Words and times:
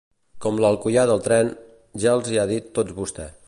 Com 0.45 0.55
l'alcoià 0.63 1.03
del 1.11 1.21
tren: 1.27 1.51
ja 2.05 2.17
els 2.17 2.33
ha 2.41 2.47
dit 2.55 2.73
tots 2.79 3.01
vostè. 3.03 3.33